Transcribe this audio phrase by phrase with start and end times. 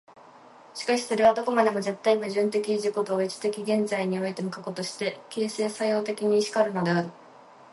[0.73, 7.09] しかしそれはどこまでも絶対矛盾的自己同一的現在においての過去として、形成作用的に然るのである。